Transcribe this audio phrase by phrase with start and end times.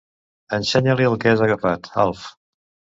[0.57, 2.29] Ensenya-li el que has agafat, Alf.